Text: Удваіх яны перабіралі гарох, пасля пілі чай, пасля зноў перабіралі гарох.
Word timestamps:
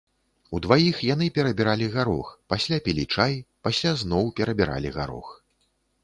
Удваіх 0.59 1.01
яны 1.13 1.25
перабіралі 1.35 1.89
гарох, 1.95 2.31
пасля 2.53 2.79
пілі 2.87 3.05
чай, 3.17 3.33
пасля 3.67 3.91
зноў 4.05 4.31
перабіралі 4.39 4.89
гарох. 4.97 5.29